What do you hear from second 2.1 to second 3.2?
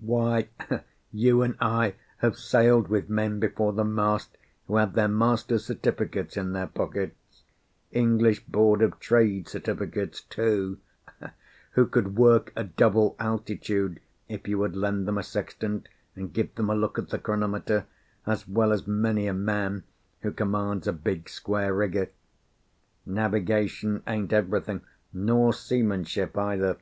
have sailed with